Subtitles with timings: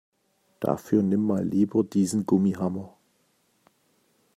[0.59, 2.97] Dafür nimm mal lieber diesen Gummihammer.